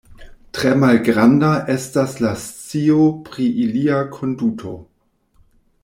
Tre 0.57 0.69
malgranda 0.83 1.51
estas 1.73 2.15
la 2.25 2.31
scio 2.45 3.05
pri 3.29 3.51
ilia 3.67 4.01
konduto. 4.19 4.75